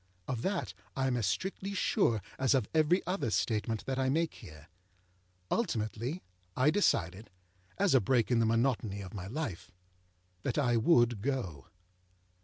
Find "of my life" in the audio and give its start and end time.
9.01-9.69